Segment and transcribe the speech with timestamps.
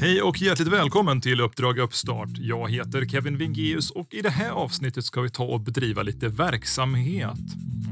[0.00, 2.28] Hej och hjärtligt välkommen till Uppdrag Uppstart.
[2.34, 6.28] Jag heter Kevin Vingeus och i det här avsnittet ska vi ta och bedriva lite
[6.28, 7.38] verksamhet.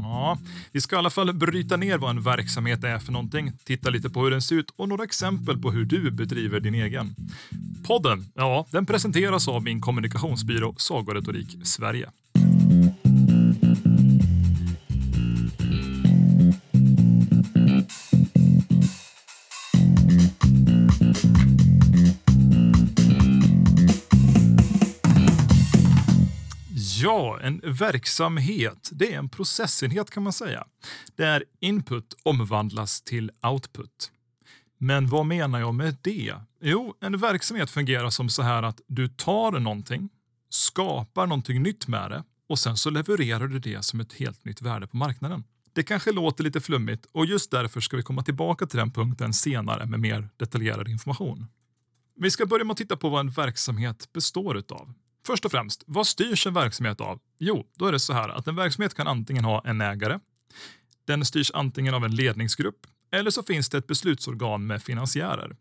[0.03, 0.39] Ja,
[0.73, 4.11] vi ska i alla fall bryta ner vad en verksamhet är för någonting, titta lite
[4.11, 7.15] på hur den ser ut och några exempel på hur du bedriver din egen.
[7.87, 12.11] Podden, ja, den presenteras av min kommunikationsbyrå Sagoretorik Sverige.
[27.07, 30.65] Ja, en verksamhet, det är en processenhet kan man säga.
[31.17, 34.11] Där input omvandlas till output.
[34.79, 36.35] Men vad menar jag med det?
[36.61, 40.09] Jo, en verksamhet fungerar som så här att du tar någonting,
[40.49, 44.63] skapar någonting nytt med det och sen så levererar du det som ett helt nytt
[44.63, 45.45] värde på marknaden.
[45.73, 49.33] Det kanske låter lite flummigt och just därför ska vi komma tillbaka till den punkten
[49.33, 51.47] senare med mer detaljerad information.
[52.17, 54.95] Vi ska börja med att titta på vad en verksamhet består utav.
[55.27, 57.21] Först och främst, vad styrs en verksamhet av?
[57.39, 60.19] Jo, då är det så här att en verksamhet kan antingen ha en ägare,
[61.07, 65.57] den styrs antingen av en ledningsgrupp eller så finns det ett beslutsorgan med finansiärer.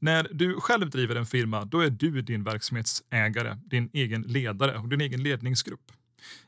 [0.00, 4.88] När du själv driver en firma, då är du din verksamhetsägare, din egen ledare och
[4.88, 5.92] din egen ledningsgrupp.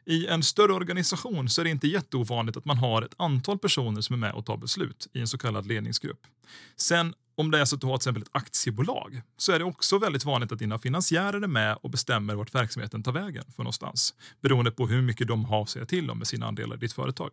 [0.04, 4.00] I en större organisation så är det inte jätteovanligt att man har ett antal personer
[4.00, 6.20] som är med och tar beslut i en så kallad ledningsgrupp.
[6.76, 9.64] Sen om det är så att du har till exempel ett aktiebolag så är det
[9.64, 13.62] också väldigt vanligt att dina finansiärer är med och bestämmer vart verksamheten tar vägen för
[13.62, 14.14] någonstans.
[14.40, 16.92] Beroende på hur mycket de har att säga till om med sina andelar i ditt
[16.92, 17.30] företag.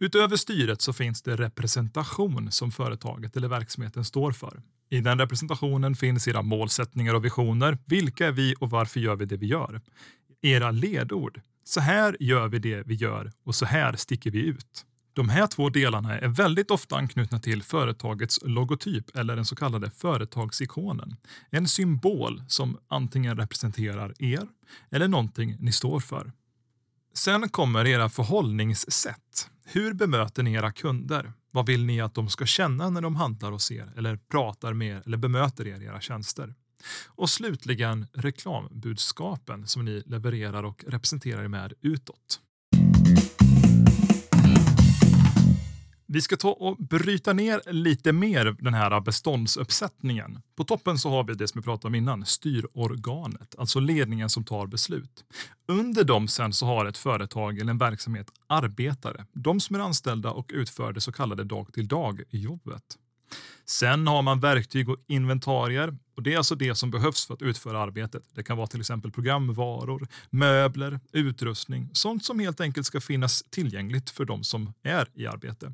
[0.00, 4.62] Utöver styret så finns det representation som företaget eller verksamheten står för.
[4.90, 7.78] I den representationen finns era målsättningar och visioner.
[7.86, 9.80] Vilka är vi och varför gör vi det vi gör?
[10.42, 11.40] Era ledord.
[11.64, 14.84] Så här gör vi det vi gör och så här sticker vi ut.
[15.18, 19.90] De här två delarna är väldigt ofta anknutna till företagets logotyp eller den så kallade
[19.90, 21.16] företagsikonen.
[21.50, 24.48] En symbol som antingen representerar er
[24.90, 26.32] eller någonting ni står för.
[27.14, 29.50] Sen kommer era förhållningssätt.
[29.64, 31.32] Hur bemöter ni era kunder?
[31.50, 34.96] Vad vill ni att de ska känna när de handlar hos er eller pratar med
[34.96, 36.54] er eller bemöter er i era tjänster?
[37.06, 42.40] Och slutligen reklambudskapen som ni levererar och representerar med utåt.
[46.10, 50.42] Vi ska ta och bryta ner lite mer den här beståndsuppsättningen.
[50.56, 54.44] På toppen så har vi det som vi pratade om innan, styrorganet, alltså ledningen som
[54.44, 55.24] tar beslut.
[55.66, 60.30] Under dem sen så har ett företag eller en verksamhet arbetare, de som är anställda
[60.30, 62.84] och utför det så kallade dag till dag-jobbet.
[63.64, 67.42] Sen har man verktyg och inventarier och det är alltså det som behövs för att
[67.42, 68.22] utföra arbetet.
[68.34, 74.10] Det kan vara till exempel programvaror, möbler, utrustning, sånt som helt enkelt ska finnas tillgängligt
[74.10, 75.72] för de som är i arbete.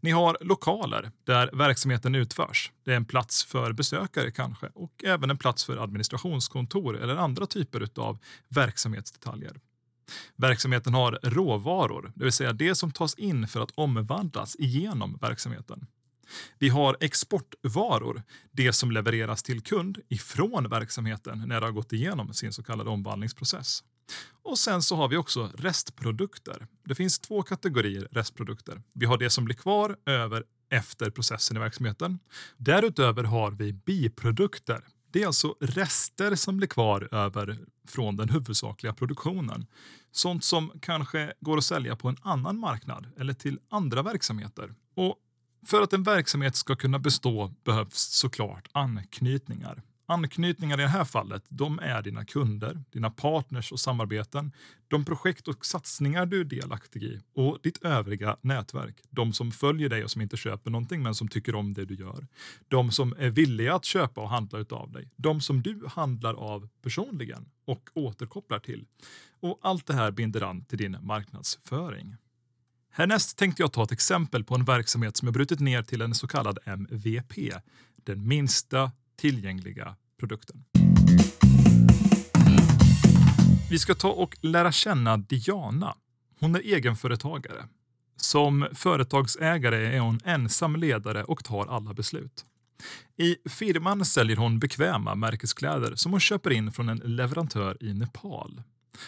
[0.00, 2.72] Ni har lokaler där verksamheten utförs.
[2.84, 7.46] Det är en plats för besökare kanske och även en plats för administrationskontor eller andra
[7.46, 9.60] typer av verksamhetsdetaljer.
[10.36, 15.86] Verksamheten har råvaror, det vill säga det som tas in för att omvandlas igenom verksamheten.
[16.58, 22.34] Vi har exportvaror, det som levereras till kund ifrån verksamheten när det har gått igenom
[22.34, 23.82] sin så kallade omvandlingsprocess.
[24.42, 26.66] Och sen så har vi också restprodukter.
[26.84, 28.82] Det finns två kategorier restprodukter.
[28.92, 32.18] Vi har det som blir kvar över efter processen i verksamheten.
[32.56, 34.84] Därutöver har vi biprodukter.
[35.10, 39.66] Det är alltså rester som blir kvar över från den huvudsakliga produktionen.
[40.12, 44.74] Sånt som kanske går att sälja på en annan marknad eller till andra verksamheter.
[44.94, 45.16] Och
[45.66, 49.82] för att en verksamhet ska kunna bestå behövs såklart anknytningar.
[50.06, 54.52] Anknytningar i det här fallet, de är dina kunder, dina partners och samarbeten,
[54.88, 58.96] de projekt och satsningar du är delaktig i och ditt övriga nätverk.
[59.10, 61.94] De som följer dig och som inte köper någonting men som tycker om det du
[61.94, 62.26] gör.
[62.68, 65.10] De som är villiga att köpa och handla utav dig.
[65.16, 68.84] De som du handlar av personligen och återkopplar till.
[69.40, 72.16] Och allt det här binder an till din marknadsföring.
[72.90, 76.14] Härnäst tänkte jag ta ett exempel på en verksamhet som jag brutit ner till en
[76.14, 77.32] så kallad MVP,
[78.04, 80.64] den minsta tillgängliga produkten.
[83.70, 85.94] Vi ska ta och lära känna Diana.
[86.40, 87.68] Hon är egenföretagare.
[88.16, 92.44] Som företagsägare är hon ensam ledare och tar alla beslut.
[93.16, 98.62] I firman säljer hon bekväma märkeskläder som hon köper in från en leverantör i Nepal.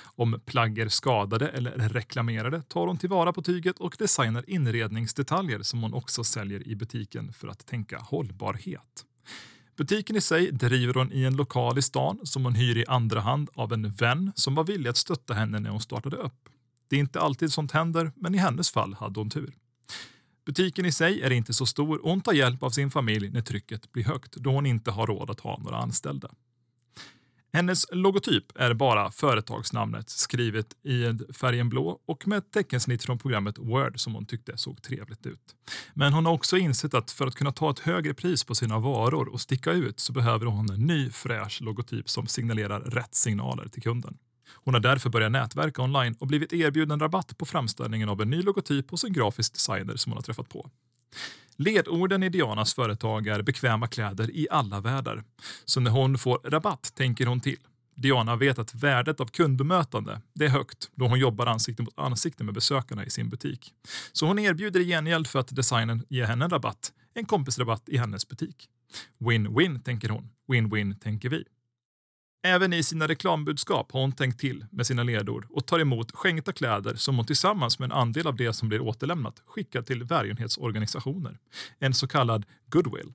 [0.04, 5.82] Om plagg är skadade eller reklamerade tar hon tillvara på tyget och designar inredningsdetaljer som
[5.82, 9.04] hon också säljer i butiken för att tänka hållbarhet.
[9.76, 13.20] Butiken i sig driver hon i en lokal i stan som hon hyr i andra
[13.20, 16.48] hand av en vän som var villig att stötta henne när hon startade upp.
[16.88, 19.54] Det är inte alltid sånt händer, men i hennes fall hade hon tur.
[20.46, 23.42] Butiken i sig är inte så stor och hon tar hjälp av sin familj när
[23.42, 26.30] trycket blir högt då hon inte har råd att ha några anställda.
[27.56, 33.58] Hennes logotyp är bara företagsnamnet skrivet i färgen blå och med ett teckensnitt från programmet
[33.58, 35.54] Word som hon tyckte såg trevligt ut.
[35.94, 38.78] Men hon har också insett att för att kunna ta ett högre pris på sina
[38.78, 43.68] varor och sticka ut så behöver hon en ny fräsch logotyp som signalerar rätt signaler
[43.68, 44.18] till kunden.
[44.64, 48.42] Hon har därför börjat nätverka online och blivit erbjuden rabatt på framställningen av en ny
[48.42, 50.70] logotyp hos en grafisk designer som hon har träffat på.
[51.58, 55.24] Ledorden i Dianas företag är bekväma kläder i alla väder.
[55.64, 57.58] Så när hon får rabatt tänker hon till.
[57.94, 62.44] Diana vet att värdet av kundbemötande det är högt då hon jobbar ansikte mot ansikte
[62.44, 63.72] med besökarna i sin butik.
[64.12, 67.98] Så hon erbjuder i gengäld för att designen ger henne en rabatt, en kompisrabatt i
[67.98, 68.68] hennes butik.
[69.18, 70.28] Win-win, tänker hon.
[70.48, 71.44] Win-win, tänker vi.
[72.46, 76.52] Även i sina reklambudskap har hon tänkt till med sina ledord och tar emot skänkta
[76.52, 81.38] kläder som hon tillsammans med en andel av det som blir återlämnat skickar till välgörenhetsorganisationer.
[81.78, 83.12] En så kallad goodwill.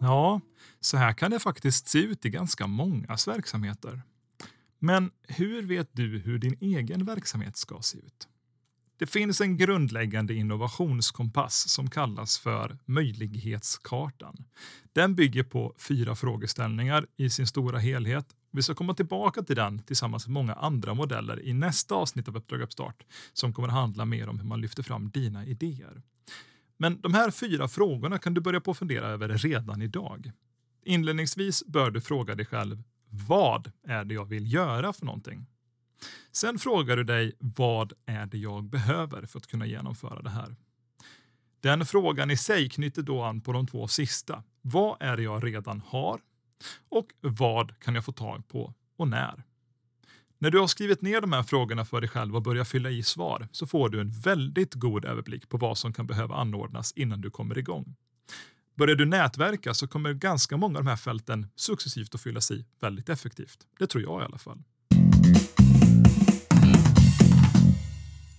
[0.00, 0.40] Ja,
[0.80, 4.02] så här kan det faktiskt se ut i ganska mångas verksamheter.
[4.78, 8.28] Men hur vet du hur din egen verksamhet ska se ut?
[8.96, 14.44] Det finns en grundläggande innovationskompass som kallas för möjlighetskartan.
[14.92, 18.26] Den bygger på fyra frågeställningar i sin stora helhet.
[18.50, 22.36] Vi ska komma tillbaka till den tillsammans med många andra modeller i nästa avsnitt av
[22.36, 26.02] Uppdrag Uppstart som kommer att handla mer om hur man lyfter fram dina idéer.
[26.76, 30.32] Men de här fyra frågorna kan du börja på att fundera över redan idag.
[30.84, 35.46] Inledningsvis bör du fråga dig själv vad är det jag vill göra för någonting?
[36.32, 40.56] Sen frågar du dig vad är det jag behöver för att kunna genomföra det här?
[41.60, 44.42] Den frågan i sig knyter då an på de två sista.
[44.62, 46.20] Vad är det jag redan har?
[46.88, 49.42] Och vad kan jag få tag på och när?
[50.38, 53.02] När du har skrivit ner de här frågorna för dig själv och börjar fylla i
[53.02, 57.20] svar så får du en väldigt god överblick på vad som kan behöva anordnas innan
[57.20, 57.96] du kommer igång.
[58.76, 62.64] Börjar du nätverka så kommer ganska många av de här fälten successivt att fyllas i
[62.80, 63.58] väldigt effektivt.
[63.78, 64.62] Det tror jag i alla fall.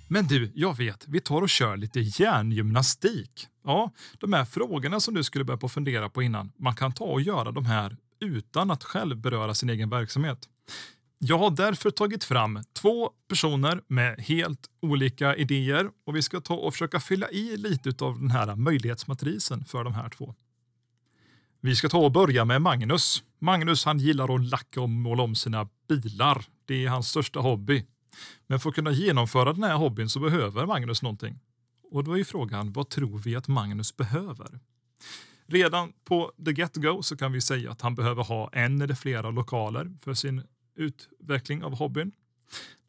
[0.08, 3.48] Men du, jag vet, vi tar och kör lite hjärngymnastik.
[3.64, 7.06] Ja, de här frågorna som du skulle börja på fundera på innan, man kan ta
[7.06, 10.50] och göra de här utan att själv beröra sin egen verksamhet.
[11.18, 16.54] Jag har därför tagit fram två personer med helt olika idéer och vi ska ta
[16.54, 20.36] och försöka fylla i lite av den här möjlighetsmatrisen för de här två.
[21.62, 23.24] Vi ska ta och börja med Magnus.
[23.40, 26.46] Magnus han gillar att lacka och måla om sina bilar.
[26.66, 27.86] Det är hans största hobby.
[28.48, 31.40] Men för att kunna genomföra den här hobbyn så behöver Magnus någonting.
[31.92, 34.60] Och då är frågan, vad tror vi att Magnus behöver?
[35.48, 39.32] Redan på the get-go så kan vi säga att han behöver ha en eller flera
[39.32, 40.44] lokaler för sin
[40.76, 42.12] utveckling av hobbyn.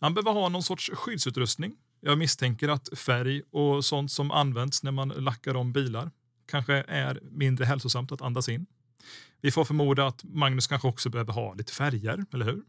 [0.00, 1.76] Han behöver ha någon sorts skyddsutrustning.
[2.00, 6.11] Jag misstänker att färg och sånt som används när man lackar om bilar
[6.46, 8.67] kanske är mindre hälsosamt att andas in.
[9.40, 12.62] Vi får förmoda att Magnus kanske också behöver ha lite färger, eller hur?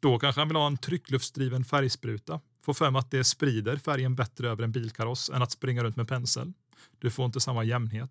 [0.00, 2.40] Då kanske han vill ha en tryckluftsdriven färgspruta.
[2.64, 5.96] Får för mig att det sprider färgen bättre över en bilkaross än att springa runt
[5.96, 6.52] med pensel.
[6.98, 8.10] Du får inte samma jämnhet.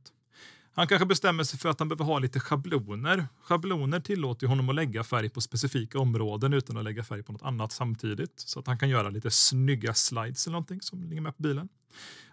[0.74, 3.28] Han kanske bestämmer sig för att han behöver ha lite schabloner.
[3.42, 7.42] Schabloner tillåter honom att lägga färg på specifika områden utan att lägga färg på något
[7.42, 8.34] annat samtidigt.
[8.36, 11.70] Så att han kan göra lite snygga slides eller någonting som ligger med på bilen.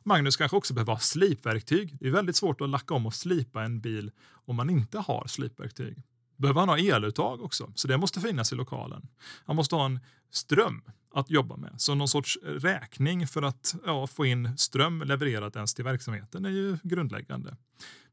[0.05, 1.97] Magnus kanske också behöver ha slipverktyg.
[2.01, 5.27] Det är väldigt svårt att lacka om och slipa en bil om man inte har
[5.27, 6.03] slipverktyg.
[6.37, 9.09] Behöver han ha eluttag också, så det måste finnas i lokalen.
[9.47, 10.83] Han måste ha en ström
[11.15, 15.75] att jobba med, så någon sorts räkning för att ja, få in ström levererat ens
[15.75, 17.57] till verksamheten är ju grundläggande.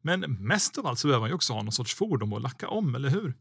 [0.01, 2.67] Men mest av allt så behöver han ju också ha någon sorts fordon att lacka
[2.67, 3.34] om, eller hur?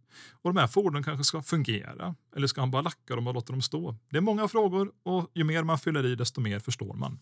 [0.42, 3.52] Och de här fordonen kanske ska fungera, eller ska han bara lacka dem och låta
[3.52, 3.96] dem stå?
[4.10, 7.18] Det är många frågor och ju mer man fyller i desto mer förstår man.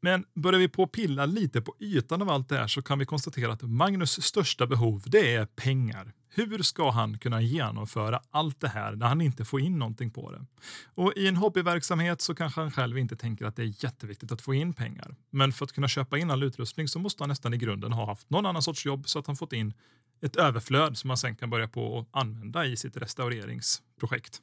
[0.00, 2.98] Men börjar vi på att pilla lite på ytan av allt det här så kan
[2.98, 6.12] vi konstatera att Magnus största behov det är pengar.
[6.34, 10.30] Hur ska han kunna genomföra allt det här när han inte får in någonting på
[10.30, 10.46] det?
[10.94, 14.42] Och I en hobbyverksamhet så kanske han själv inte tänker att det är jätteviktigt att
[14.42, 15.16] få in pengar.
[15.30, 18.06] Men för att kunna köpa in all utrustning så måste han nästan i grunden ha
[18.06, 19.74] haft någon annan sorts jobb så att han fått in
[20.22, 24.42] ett överflöd som han sen kan börja på att använda i sitt restaureringsprojekt.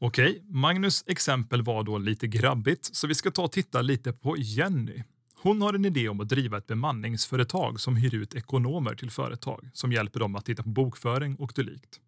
[0.00, 4.36] Okej, Magnus exempel var då lite grabbigt, så vi ska ta och titta lite på
[4.36, 5.02] Jenny.
[5.36, 9.70] Hon har en idé om att driva ett bemanningsföretag som hyr ut ekonomer till företag
[9.72, 12.00] som hjälper dem att titta på bokföring och dylikt.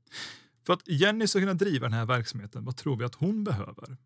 [0.67, 3.97] För att Jenny ska kunna driva den här verksamheten, vad tror vi att hon behöver?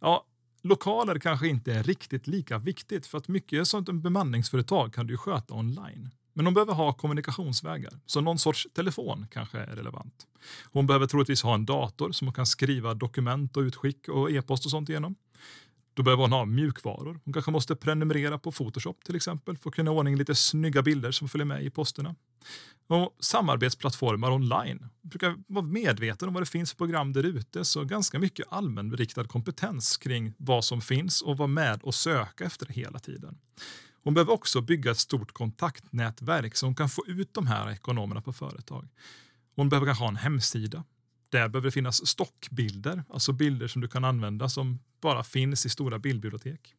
[0.00, 0.26] Ja,
[0.62, 5.54] lokaler kanske inte är riktigt lika viktigt för att mycket sånt bemanningsföretag kan du sköta
[5.54, 6.10] online.
[6.36, 10.26] Men hon behöver ha kommunikationsvägar, så någon sorts telefon kanske är relevant.
[10.72, 14.64] Hon behöver troligtvis ha en dator som hon kan skriva dokument och utskick och e-post
[14.64, 15.14] och sånt igenom.
[15.94, 17.20] Då behöver hon ha mjukvaror.
[17.24, 21.10] Hon kanske måste prenumerera på Photoshop till exempel för att kunna ordning lite snygga bilder
[21.10, 22.14] som följer med i posterna.
[22.86, 24.88] Och samarbetsplattformar online.
[25.02, 28.46] Jag brukar vara medveten om vad det finns för program där ute, så ganska mycket
[28.50, 33.38] allmänriktad kompetens kring vad som finns och vara med och söka efter det hela tiden.
[34.06, 38.20] Hon behöver också bygga ett stort kontaktnätverk så hon kan få ut de här ekonomerna
[38.20, 38.88] på företag.
[39.56, 40.84] Hon behöver kanske ha en hemsida.
[41.30, 45.68] Där behöver det finnas stockbilder, alltså bilder som du kan använda som bara finns i
[45.68, 46.74] stora bildbibliotek.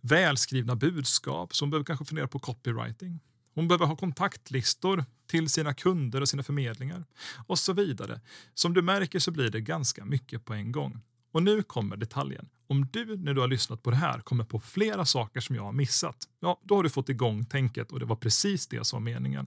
[0.00, 3.20] Välskrivna budskap, så hon behöver kanske fundera på copywriting.
[3.54, 7.04] Hon behöver ha kontaktlistor till sina kunder och sina förmedlingar
[7.46, 8.20] och så vidare.
[8.54, 11.00] Som du märker så blir det ganska mycket på en gång.
[11.32, 12.48] Och nu kommer detaljen.
[12.66, 15.62] Om du när du har lyssnat på det här kommer på flera saker som jag
[15.62, 19.04] har missat, ja, då har du fått igång tänket och det var precis det som
[19.04, 19.46] var meningen.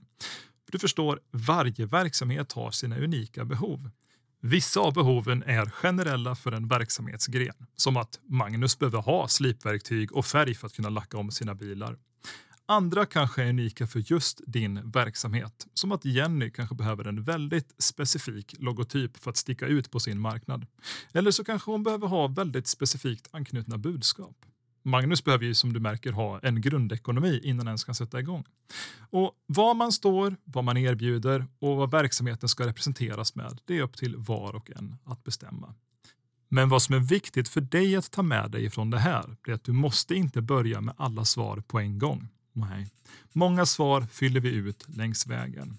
[0.70, 3.90] Du förstår, varje verksamhet har sina unika behov.
[4.40, 10.26] Vissa av behoven är generella för en verksamhetsgren, som att Magnus behöver ha slipverktyg och
[10.26, 11.98] färg för att kunna lacka om sina bilar.
[12.66, 17.74] Andra kanske är unika för just din verksamhet, som att Jenny kanske behöver en väldigt
[17.78, 20.66] specifik logotyp för att sticka ut på sin marknad.
[21.12, 24.36] Eller så kanske hon behöver ha väldigt specifikt anknutna budskap.
[24.82, 28.44] Magnus behöver ju som du märker ha en grundekonomi innan ens kan sätta igång.
[29.10, 33.82] Och var man står, vad man erbjuder och vad verksamheten ska representeras med, det är
[33.82, 35.74] upp till var och en att bestämma.
[36.48, 39.52] Men vad som är viktigt för dig att ta med dig från det här är
[39.52, 42.28] att du måste inte börja med alla svar på en gång.
[42.54, 42.86] Nej.
[43.32, 45.78] Många svar fyller vi ut längs vägen.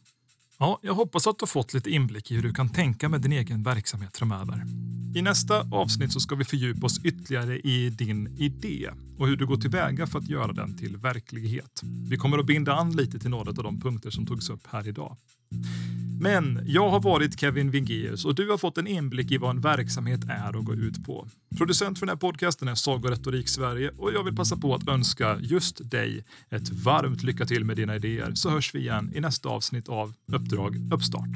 [0.57, 3.21] Ja, jag hoppas att du har fått lite inblick i hur du kan tänka med
[3.21, 4.65] din egen verksamhet framöver.
[5.15, 9.45] I nästa avsnitt så ska vi fördjupa oss ytterligare i din idé och hur du
[9.45, 11.81] går tillväga för att göra den till verklighet.
[11.83, 14.87] Vi kommer att binda an lite till några av de punkter som togs upp här
[14.87, 15.17] idag.
[16.25, 19.61] Men jag har varit Kevin Vingeus och du har fått en inblick i vad en
[19.61, 21.27] verksamhet är och går ut på.
[21.57, 25.37] Producent för den här podcasten är Sagoretorik Sverige och jag vill passa på att önska
[25.41, 29.49] just dig ett varmt lycka till med dina idéer så hörs vi igen i nästa
[29.49, 31.29] avsnitt av Uppdrag Uppstart.